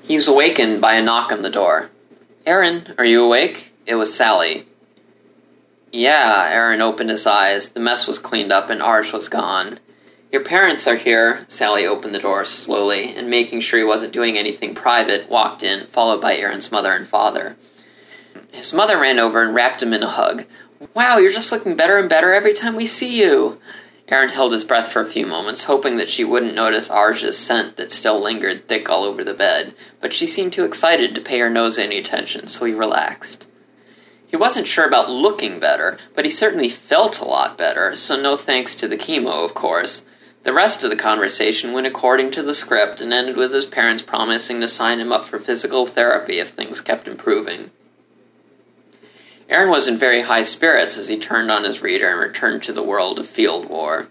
[0.02, 1.90] He was awakened by a knock on the door.
[2.46, 3.74] Aaron, are you awake?
[3.84, 4.66] It was Sally.
[5.92, 7.70] Yeah, Aaron opened his eyes.
[7.70, 9.80] The mess was cleaned up and Arj was gone.
[10.30, 11.44] Your parents are here.
[11.48, 15.86] Sally opened the door slowly and, making sure he wasn't doing anything private, walked in,
[15.86, 17.56] followed by Aaron's mother and father.
[18.52, 20.44] His mother ran over and wrapped him in a hug.
[20.94, 23.58] Wow, you're just looking better and better every time we see you.
[24.08, 27.76] Aaron held his breath for a few moments, hoping that she wouldn't notice Arj's scent
[27.76, 31.38] that still lingered thick all over the bed, but she seemed too excited to pay
[31.40, 33.46] her nose any attention, so he relaxed.
[34.26, 38.36] He wasn't sure about looking better, but he certainly felt a lot better, so no
[38.36, 40.04] thanks to the chemo, of course.
[40.48, 44.02] The rest of the conversation went according to the script and ended with his parents
[44.02, 47.70] promising to sign him up for physical therapy if things kept improving.
[49.50, 52.72] Aaron was in very high spirits as he turned on his reader and returned to
[52.72, 54.08] the world of field war.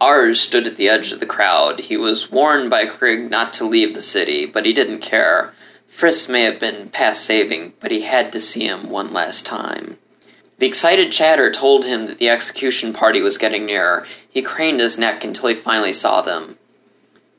[0.00, 1.80] Arj stood at the edge of the crowd.
[1.80, 5.52] He was warned by Krieg not to leave the city, but he didn't care.
[5.94, 9.98] Friss may have been past saving, but he had to see him one last time.
[10.58, 14.06] The excited chatter told him that the execution party was getting nearer.
[14.28, 16.58] He craned his neck until he finally saw them.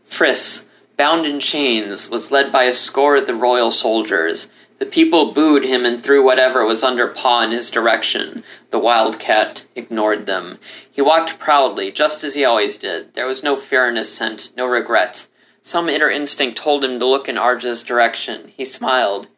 [0.09, 0.65] Friss,
[0.97, 4.49] bound in chains, was led by a score of the royal soldiers.
[4.79, 8.43] The people booed him and threw whatever was under paw in his direction.
[8.71, 10.59] The wildcat ignored them.
[10.91, 13.13] He walked proudly, just as he always did.
[13.13, 15.27] There was no fear in his scent, no regret.
[15.61, 18.51] Some inner instinct told him to look in Arj's direction.
[18.55, 19.29] He smiled.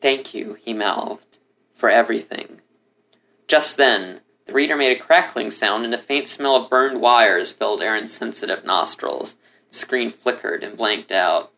[0.00, 1.38] Thank you, he mouthed,
[1.74, 2.60] for everything.
[3.52, 7.52] Just then, the reader made a crackling sound and a faint smell of burned wires
[7.52, 9.36] filled Aaron's sensitive nostrils.
[9.70, 11.52] The screen flickered and blanked out.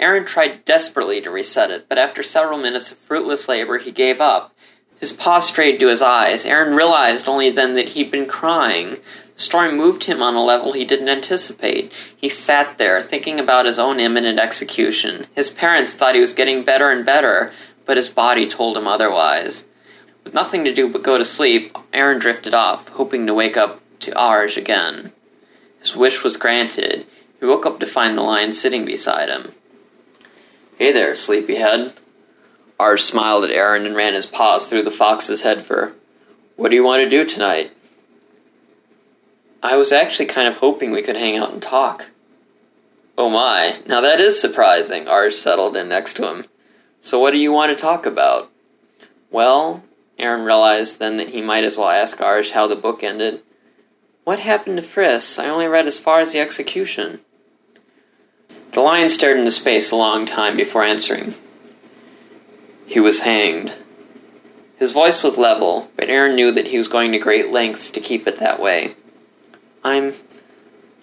[0.00, 4.20] Aaron tried desperately to reset it, but after several minutes of fruitless labor, he gave
[4.20, 4.52] up.
[4.98, 6.44] His paw strayed to his eyes.
[6.44, 8.96] Aaron realized only then that he'd been crying.
[9.36, 11.92] The story moved him on a level he didn't anticipate.
[12.16, 15.26] He sat there, thinking about his own imminent execution.
[15.36, 17.52] His parents thought he was getting better and better,
[17.86, 19.66] but his body told him otherwise.
[20.24, 23.80] With nothing to do but go to sleep, Aaron drifted off, hoping to wake up
[24.00, 25.12] to Arj again.
[25.78, 27.06] His wish was granted.
[27.40, 29.52] He woke up to find the lion sitting beside him.
[30.78, 31.94] Hey there, sleepyhead.
[32.78, 35.94] Arj smiled at Aaron and ran his paws through the fox's head fur.
[36.56, 37.72] What do you want to do tonight?
[39.62, 42.10] I was actually kind of hoping we could hang out and talk.
[43.16, 46.44] Oh my, now that is surprising, Arj settled in next to him.
[47.00, 48.50] So what do you want to talk about?
[49.30, 49.82] Well,
[50.22, 53.42] Aaron realized then that he might as well ask Arj how the book ended.
[54.24, 55.42] What happened to Friss?
[55.42, 57.20] I only read as far as the execution.
[58.70, 61.34] The lion stared into space a long time before answering.
[62.86, 63.74] He was hanged.
[64.78, 68.00] His voice was level, but Aaron knew that he was going to great lengths to
[68.00, 68.94] keep it that way.
[69.84, 70.14] I'm.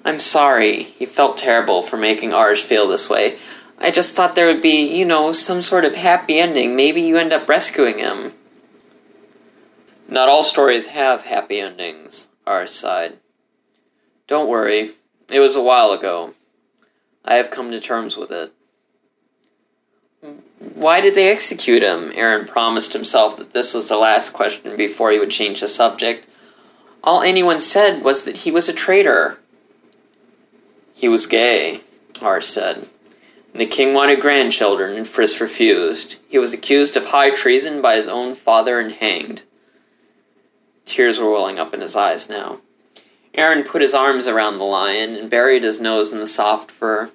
[0.06, 0.84] I'm sorry.
[0.84, 3.38] He felt terrible for making Arj feel this way.
[3.78, 6.76] I just thought there would be, you know, some sort of happy ending.
[6.76, 8.34] Maybe you end up rescuing him.
[10.10, 13.18] Not all stories have happy endings, Arj sighed.
[14.26, 14.94] Don't worry.
[15.32, 16.34] It was a while ago.
[17.24, 18.52] I have come to terms with it.
[20.74, 22.12] Why did they execute him?
[22.16, 26.32] Aaron promised himself that this was the last question before he would change the subject.
[27.04, 29.40] All anyone said was that he was a traitor.
[30.96, 31.82] He was gay,
[32.16, 32.88] Arj said.
[33.54, 36.18] And the king wanted grandchildren, and Friss refused.
[36.28, 39.44] He was accused of high treason by his own father and hanged.
[40.90, 42.62] Tears were welling up in his eyes now.
[43.36, 47.12] Aaron put his arms around the lion and buried his nose in the soft fur.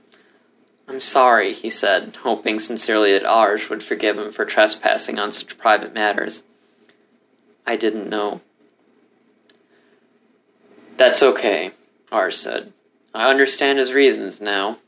[0.86, 5.58] I'm sorry, he said, hoping sincerely that Arj would forgive him for trespassing on such
[5.58, 6.44] private matters.
[7.66, 8.42] I didn't know.
[10.96, 11.72] That's okay,
[12.12, 12.72] Arj said.
[13.12, 14.78] I understand his reasons now.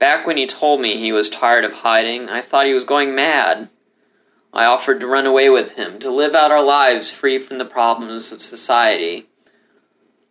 [0.00, 3.14] Back when he told me he was tired of hiding, I thought he was going
[3.14, 3.68] mad.
[4.54, 7.64] I offered to run away with him, to live out our lives free from the
[7.64, 9.26] problems of society.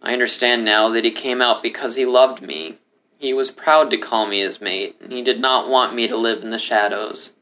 [0.01, 2.77] I understand now that he came out because he loved me.
[3.17, 6.15] He was proud to call me his mate, and he did not want me to
[6.15, 7.33] live in the shadows.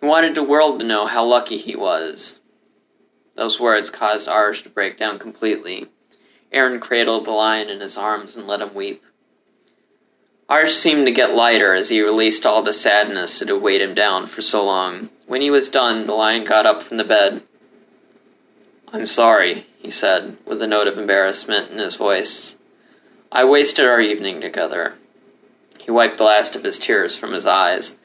[0.00, 2.40] He wanted the world to know how lucky he was.
[3.36, 5.86] Those words caused Arj to break down completely.
[6.50, 9.04] Aaron cradled the lion in his arms and let him weep.
[10.48, 13.94] Arj seemed to get lighter as he released all the sadness that had weighed him
[13.94, 15.10] down for so long.
[15.30, 17.42] When he was done, the lion got up from the bed.
[18.92, 22.56] I'm sorry, he said, with a note of embarrassment in his voice.
[23.30, 24.94] I wasted our evening together.
[25.80, 27.98] He wiped the last of his tears from his eyes.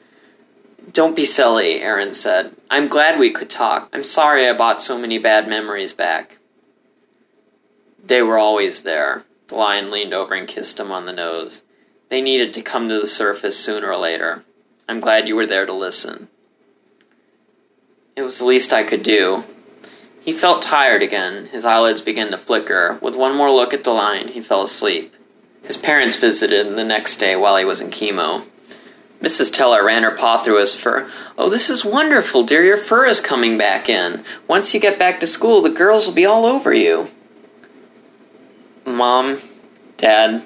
[0.92, 2.54] Don't be silly, Aaron said.
[2.70, 3.88] I'm glad we could talk.
[3.92, 6.38] I'm sorry I brought so many bad memories back.
[8.04, 9.24] They were always there.
[9.48, 11.64] The lion leaned over and kissed him on the nose.
[12.08, 14.44] They needed to come to the surface sooner or later.
[14.88, 16.28] I'm glad you were there to listen.
[18.16, 19.44] It was the least I could do.
[20.24, 21.46] He felt tired again.
[21.46, 22.98] His eyelids began to flicker.
[23.02, 25.14] With one more look at the line, he fell asleep.
[25.62, 28.46] His parents visited him the next day while he was in chemo.
[29.20, 29.52] Mrs.
[29.52, 31.10] Teller ran her paw through his fur.
[31.36, 32.64] Oh, this is wonderful, dear.
[32.64, 34.24] Your fur is coming back in.
[34.48, 37.10] Once you get back to school, the girls will be all over you.
[38.84, 39.40] Mom,
[39.96, 40.42] Dad,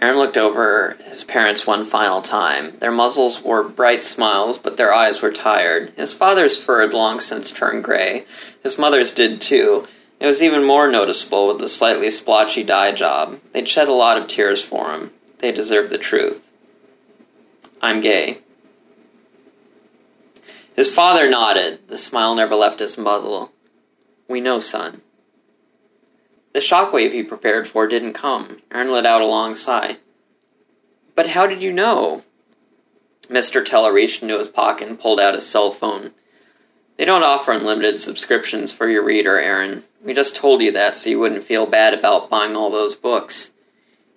[0.00, 2.76] Aaron looked over his parents one final time.
[2.78, 5.90] Their muzzles wore bright smiles, but their eyes were tired.
[5.96, 8.26] His father's fur had long since turned gray.
[8.62, 9.86] His mother's did too.
[10.20, 13.38] It was even more noticeable with the slightly splotchy dye job.
[13.52, 15.12] They'd shed a lot of tears for him.
[15.38, 16.42] They deserved the truth.
[17.80, 18.38] I'm gay.
[20.74, 21.88] His father nodded.
[21.88, 23.52] The smile never left his muzzle.
[24.28, 25.00] We know, son.
[26.56, 28.62] The shockwave he prepared for didn't come.
[28.72, 29.98] Aaron let out a long sigh.
[31.14, 32.24] But how did you know?
[33.28, 33.62] Mr.
[33.62, 36.12] Teller reached into his pocket and pulled out his cell phone.
[36.96, 39.84] They don't offer unlimited subscriptions for your reader, Aaron.
[40.02, 43.50] We just told you that so you wouldn't feel bad about buying all those books.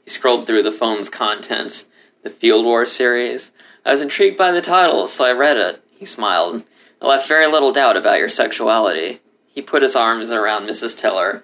[0.06, 1.88] He scrolled through the phone's contents.
[2.24, 3.52] The Field War series.
[3.86, 5.84] I was intrigued by the title, so I read it.
[5.98, 6.64] He smiled.
[7.02, 9.20] I left very little doubt about your sexuality.
[9.54, 10.98] He put his arms around Mrs.
[10.98, 11.44] Teller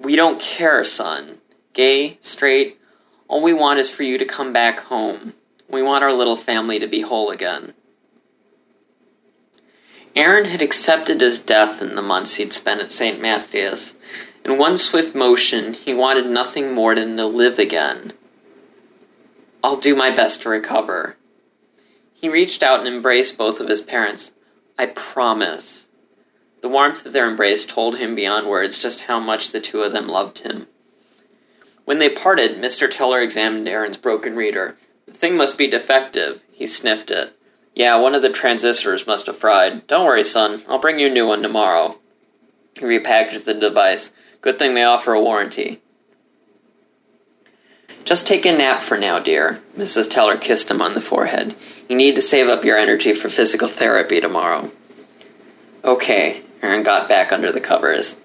[0.00, 1.38] we don't care, son.
[1.72, 2.80] Gay, straight,
[3.28, 5.34] all we want is for you to come back home.
[5.68, 7.74] We want our little family to be whole again.
[10.14, 13.20] Aaron had accepted his death in the months he'd spent at St.
[13.20, 13.94] Matthew's.
[14.44, 18.12] In one swift motion, he wanted nothing more than to live again.
[19.62, 21.16] I'll do my best to recover.
[22.14, 24.32] He reached out and embraced both of his parents.
[24.78, 25.85] I promise.
[26.66, 29.92] The warmth of their embrace told him beyond words just how much the two of
[29.92, 30.66] them loved him.
[31.84, 32.90] When they parted, Mr.
[32.90, 34.76] Teller examined Aaron's broken reader.
[35.06, 36.42] The thing must be defective.
[36.50, 37.38] He sniffed it.
[37.76, 39.86] Yeah, one of the transistors must have fried.
[39.86, 40.60] Don't worry, son.
[40.68, 42.00] I'll bring you a new one tomorrow.
[42.74, 44.10] He repackaged the device.
[44.40, 45.80] Good thing they offer a warranty.
[48.04, 49.62] Just take a nap for now, dear.
[49.78, 50.10] Mrs.
[50.10, 51.54] Teller kissed him on the forehead.
[51.88, 54.72] You need to save up your energy for physical therapy tomorrow.
[55.84, 58.20] Okay, Aaron got back under the covers.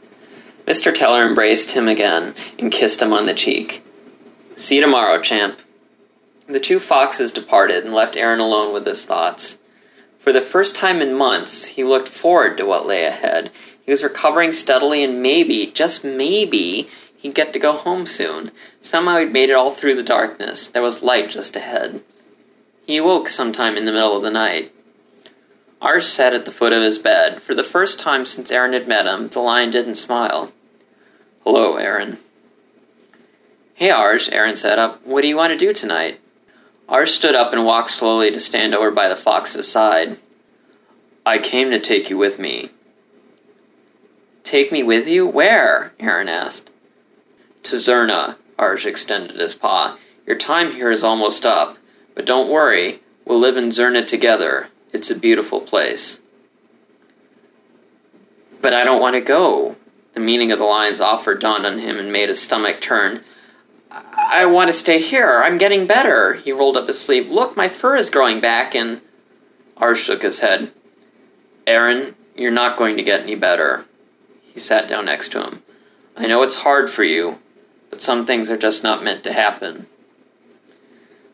[0.65, 0.94] Mr.
[0.94, 3.84] Teller embraced him again and kissed him on the cheek.
[4.56, 5.60] See you tomorrow, champ.
[6.48, 9.58] The two foxes departed and left Aaron alone with his thoughts.
[10.20, 13.52] For the first time in months, he looked forward to what lay ahead.
[13.84, 18.52] He was recovering steadily, and maybe, just maybe, he'd get to go home soon.
[18.82, 20.67] Somehow he'd made it all through the darkness.
[20.67, 22.04] There was light just ahead.
[22.86, 24.74] He awoke sometime in the middle of the night.
[25.82, 27.41] Arj sat at the foot of his bed.
[27.41, 30.52] For the first time since Aaron had met him, the lion didn't smile.
[31.44, 32.20] Hello, Aaron.
[33.74, 34.94] Hey, Arj, Aaron sat up.
[34.94, 36.20] Uh, what do you want to do tonight?
[36.88, 40.17] Arj stood up and walked slowly to stand over by the fox's side.
[41.26, 42.70] I came to take you with me.
[44.44, 45.26] Take me with you?
[45.26, 45.94] Where?
[46.00, 46.70] Aaron asked.
[47.63, 49.98] To Zerna, Arj extended his paw.
[50.28, 51.78] Your time here is almost up,
[52.13, 54.70] but don't worry, we'll live in Zerna together.
[54.94, 56.20] It's a beautiful place.
[58.62, 59.76] But I don't want to go.
[60.14, 63.24] The meaning of the lion's offer dawned on him and made his stomach turn.
[63.90, 65.42] I want to stay here.
[65.44, 66.36] I'm getting better.
[66.36, 67.32] He rolled up his sleeve.
[67.32, 69.02] Look, my fur is growing back, and.
[69.78, 70.72] Arj shook his head.
[71.66, 73.86] Aaron, you're not going to get any better.
[74.42, 75.64] He sat down next to him.
[76.16, 77.40] I know it's hard for you,
[77.90, 79.88] but some things are just not meant to happen.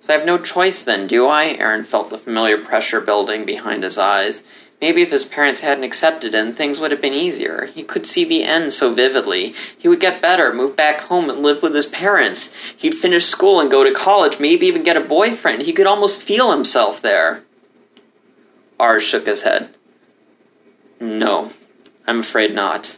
[0.08, 1.47] So I have no choice then, do I?
[1.47, 4.41] Aaron felt the familiar pressure building behind his eyes.
[4.80, 7.66] Maybe if his parents hadn't accepted him, things would have been easier.
[7.66, 9.53] He could see the end so vividly.
[9.78, 12.55] He would get better, move back home, and live with his parents.
[12.78, 15.64] He'd finish school and go to college, maybe even get a boyfriend.
[15.64, 17.43] He could almost feel himself there.
[18.80, 19.76] Arj shook his head.
[21.01, 21.51] No,
[22.08, 22.97] I'm afraid not.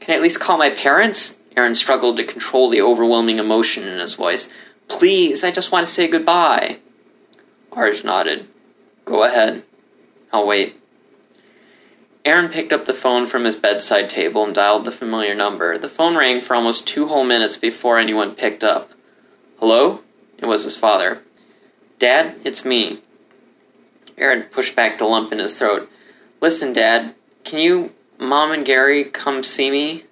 [0.00, 1.36] Can I at least call my parents?
[1.54, 4.48] Aaron struggled to control the overwhelming emotion in his voice.
[4.88, 6.78] Please, I just want to say goodbye.
[7.72, 8.48] Arj nodded.
[9.04, 9.64] Go ahead.
[10.32, 10.80] I'll wait.
[12.24, 15.76] Aaron picked up the phone from his bedside table and dialed the familiar number.
[15.76, 18.92] The phone rang for almost two whole minutes before anyone picked up.
[19.58, 20.00] Hello?
[20.38, 21.22] It was his father.
[21.98, 23.00] Dad, it's me.
[24.16, 25.90] Aaron pushed back the lump in his throat.
[26.40, 27.14] Listen, Dad,
[27.44, 30.04] can you, Mom and Gary, come see me?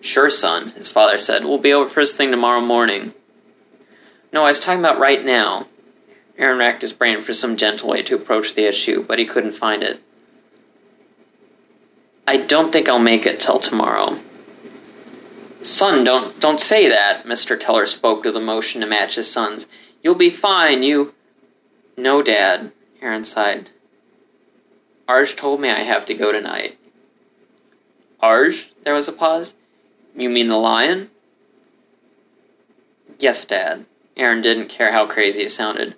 [0.00, 1.44] Sure, son, his father said.
[1.44, 3.14] We'll be over first thing tomorrow morning.
[4.32, 5.66] No, I was talking about right now.
[6.36, 9.52] Aaron racked his brain for some gentle way to approach the issue, but he couldn't
[9.52, 10.00] find it.
[12.26, 14.18] I don't think I'll make it till tomorrow.
[15.62, 17.58] Son, don't don't say that, Mr.
[17.58, 19.66] Teller spoke with emotion to match his son's.
[20.02, 21.14] You'll be fine, you
[21.96, 22.70] No, Dad,
[23.02, 23.70] Aaron sighed.
[25.08, 26.78] Arj told me I have to go tonight.
[28.22, 28.66] Arj?
[28.84, 29.54] There was a pause.
[30.14, 31.10] You mean the lion?
[33.18, 33.86] Yes, Dad.
[34.18, 35.94] Aaron didn't care how crazy it sounded.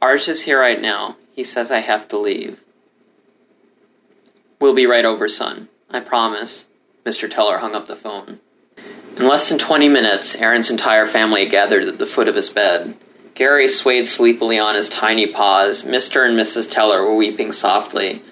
[0.00, 1.16] Arj is here right now.
[1.32, 2.62] He says I have to leave.
[4.60, 5.68] We'll be right over, son.
[5.90, 6.66] I promise.
[7.04, 7.30] Mr.
[7.30, 8.40] Teller hung up the phone.
[9.16, 12.96] In less than twenty minutes, Aaron's entire family gathered at the foot of his bed.
[13.34, 15.82] Gary swayed sleepily on his tiny paws.
[15.82, 16.26] Mr.
[16.26, 16.70] and Mrs.
[16.70, 18.22] Teller were weeping softly.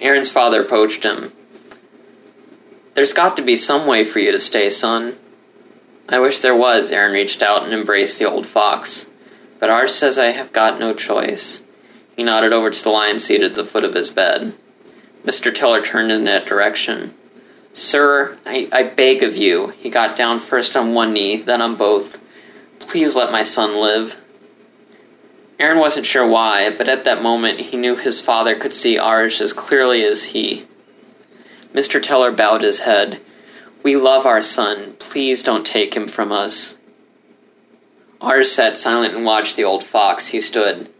[0.00, 1.32] Aaron's father approached him.
[2.94, 5.14] There's got to be some way for you to stay, son.
[6.10, 6.90] I wish there was.
[6.90, 9.08] Aaron reached out and embraced the old fox.
[9.60, 11.62] But Arj says I have got no choice.
[12.16, 14.52] He nodded over to the lion seated at the foot of his bed.
[15.24, 15.54] Mr.
[15.54, 17.14] Teller turned in that direction.
[17.72, 19.68] Sir, I, I beg of you.
[19.68, 22.18] He got down first on one knee, then on both.
[22.80, 24.18] Please let my son live.
[25.60, 29.40] Aaron wasn't sure why, but at that moment he knew his father could see Arj
[29.40, 30.66] as clearly as he.
[31.72, 32.02] Mr.
[32.02, 33.20] Teller bowed his head.
[33.82, 34.94] We love our son.
[34.98, 36.78] Please don't take him from us.
[38.20, 40.28] Arj sat silent and watched the old fox.
[40.28, 40.90] He stood.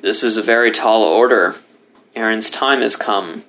[0.00, 1.56] This is a very tall order.
[2.16, 3.44] Aaron's time has come.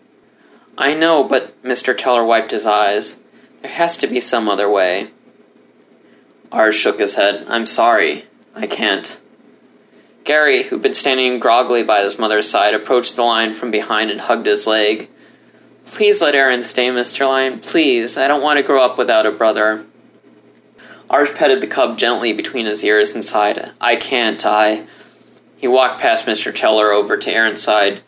[0.77, 1.97] I know, but Mr.
[1.97, 3.17] Teller wiped his eyes.
[3.61, 5.07] There has to be some other way.
[6.51, 7.45] Arj shook his head.
[7.47, 8.25] I'm sorry.
[8.53, 9.21] I can't.
[10.25, 14.19] Gary, who'd been standing groggily by his mother's side, approached the lion from behind and
[14.19, 15.09] hugged his leg.
[15.86, 17.27] Please let Aaron stay, Mr.
[17.27, 17.59] Lion.
[17.59, 18.17] Please.
[18.17, 19.86] I don't want to grow up without a brother.
[21.09, 24.88] Arj petted the cub gently between his ears and sighed, I can't, I.
[25.55, 26.53] He walked past Mr.
[26.53, 28.01] Teller over to Aaron's side.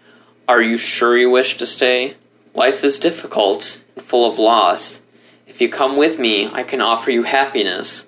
[0.48, 2.16] Are you sure you wish to stay?
[2.56, 5.04] Life is difficult and full of loss.
[5.46, 8.07] If you come with me, I can offer you happiness.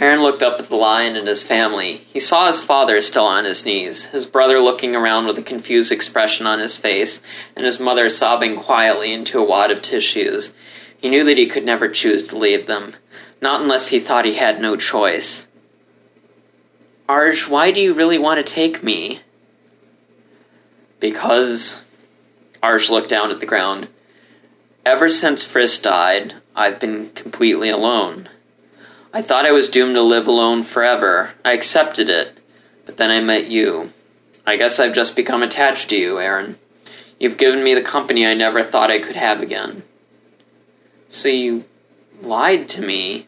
[0.00, 1.96] Aaron looked up at the lion and his family.
[2.12, 5.90] He saw his father still on his knees, his brother looking around with a confused
[5.90, 7.20] expression on his face,
[7.56, 10.54] and his mother sobbing quietly into a wad of tissues.
[10.96, 12.94] He knew that he could never choose to leave them,
[13.42, 15.48] not unless he thought he had no choice.
[17.08, 19.20] Arj, why do you really want to take me?
[21.00, 21.82] Because.
[22.62, 23.88] Arj looked down at the ground.
[24.86, 28.28] Ever since Frisk died, I've been completely alone.
[29.18, 31.32] I thought I was doomed to live alone forever.
[31.44, 32.38] I accepted it.
[32.86, 33.92] But then I met you.
[34.46, 36.56] I guess I've just become attached to you, Aaron.
[37.18, 39.82] You've given me the company I never thought I could have again.
[41.08, 41.64] So you
[42.22, 43.26] lied to me?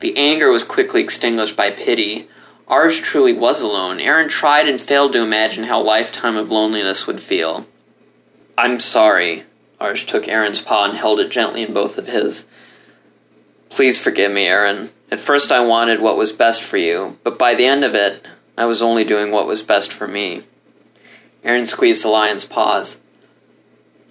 [0.00, 2.28] The anger was quickly extinguished by pity.
[2.66, 4.00] Arj truly was alone.
[4.00, 7.64] Aaron tried and failed to imagine how a lifetime of loneliness would feel.
[8.58, 9.44] I'm sorry.
[9.80, 12.44] Arj took Aaron's paw and held it gently in both of his.
[13.70, 14.90] Please forgive me, Aaron.
[15.10, 18.26] At first I wanted what was best for you, but by the end of it,
[18.58, 20.42] I was only doing what was best for me.
[21.42, 22.98] Aaron squeezed the lion's paws.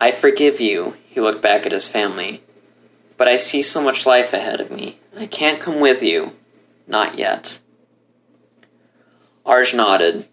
[0.02, 2.42] I forgive you, he looked back at his family.
[3.18, 5.00] But I see so much life ahead of me.
[5.16, 6.34] I can't come with you.
[6.88, 7.60] Not yet.
[9.46, 10.28] Arj nodded.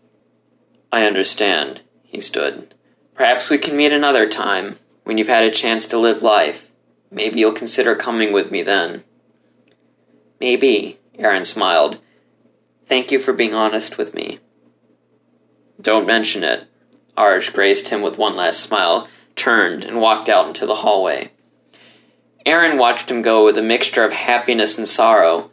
[0.93, 2.73] I understand, he stood.
[3.15, 6.71] Perhaps we can meet another time, when you've had a chance to live life.
[7.11, 9.05] Maybe you'll consider coming with me then.
[10.41, 12.01] Maybe, Aaron smiled.
[12.87, 14.39] Thank you for being honest with me.
[15.81, 16.69] Don't mention it.
[17.17, 21.31] Arj graced him with one last smile, turned, and walked out into the hallway.
[22.45, 25.51] Aaron watched him go with a mixture of happiness and sorrow.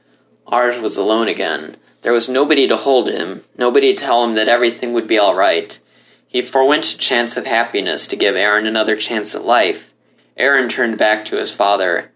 [0.47, 1.75] Arj was alone again.
[2.01, 5.33] There was nobody to hold him, nobody to tell him that everything would be all
[5.33, 5.79] right.
[6.27, 9.93] He forewent a chance of happiness to give Aaron another chance at life.
[10.35, 12.11] Aaron turned back to his father.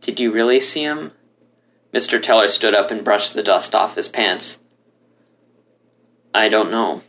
[0.00, 1.12] Did you really see him?
[1.92, 2.22] Mr.
[2.22, 4.58] Teller stood up and brushed the dust off his pants.
[6.34, 7.02] I don't know.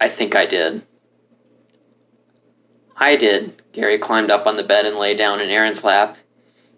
[0.00, 0.82] I think I did.
[2.96, 3.62] I did.
[3.72, 6.16] Gary climbed up on the bed and lay down in Aaron's lap.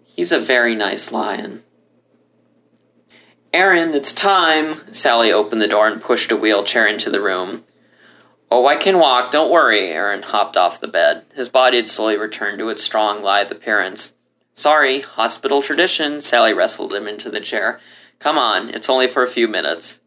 [0.03, 1.63] He's a very nice lion.
[3.53, 4.93] Aaron, it's time!
[4.93, 7.63] Sally opened the door and pushed a wheelchair into the room.
[8.49, 9.89] Oh, I can walk, don't worry.
[9.89, 11.25] Aaron hopped off the bed.
[11.35, 14.13] His body had slowly returned to its strong, lithe appearance.
[14.57, 16.19] Sorry, hospital tradition.
[16.19, 17.79] Sally wrestled him into the chair.
[18.17, 20.01] Come on, it's only for a few minutes.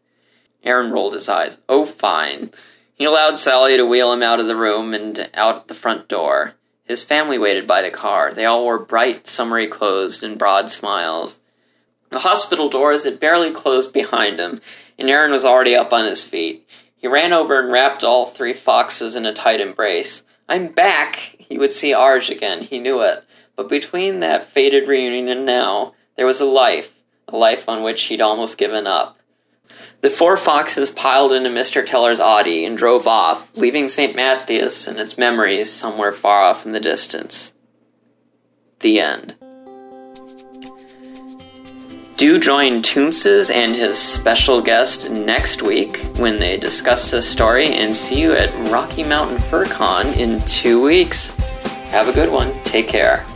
[0.61, 1.61] Aaron rolled his eyes.
[1.69, 2.51] Oh, fine.
[2.93, 6.55] He allowed Sally to wheel him out of the room and out the front door.
[6.83, 8.33] His family waited by the car.
[8.33, 11.39] They all wore bright, summery clothes and broad smiles.
[12.09, 14.59] The hospital doors had barely closed behind him,
[14.99, 16.67] and Aaron was already up on his feet.
[16.97, 20.23] He ran over and wrapped all three foxes in a tight embrace.
[20.49, 21.15] I'm back!
[21.39, 23.23] He would see Arj again, he knew it.
[23.61, 26.95] But between that fated reunion and now, there was a life,
[27.27, 29.19] a life on which he'd almost given up.
[30.01, 31.85] The four foxes piled into Mr.
[31.85, 34.15] Teller's Audi and drove off, leaving St.
[34.15, 37.53] Matthias and its memories somewhere far off in the distance.
[38.79, 39.35] The end.
[42.17, 47.95] Do join Toonces and his special guest next week when they discuss this story, and
[47.95, 51.29] see you at Rocky Mountain FurCon in two weeks.
[51.91, 52.53] Have a good one.
[52.63, 53.27] Take care.